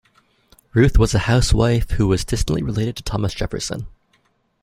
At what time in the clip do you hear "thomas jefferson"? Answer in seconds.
3.03-3.85